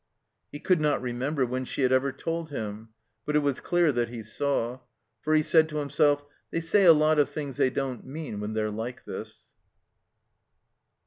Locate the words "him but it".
2.49-3.43